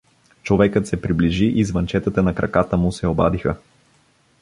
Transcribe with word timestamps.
Човекът 0.43 0.87
се 0.87 1.01
приближи 1.01 1.45
и 1.45 1.65
звънчетата 1.65 2.23
на 2.23 2.35
краката 2.35 2.77
му 2.77 2.91
се 2.91 3.07
обадиха. 3.07 3.57